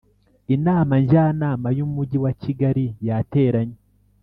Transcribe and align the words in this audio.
Inama 0.55 0.93
Njyanama 1.01 1.67
y’ 1.77 1.83
Umujyi 1.85 2.17
wa 2.23 2.31
Kigali 2.41 2.85
yateranye 3.07 3.77